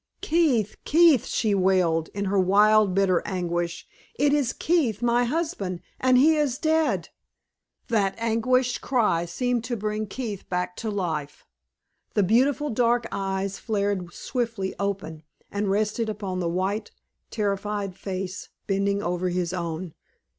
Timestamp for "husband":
5.25-5.81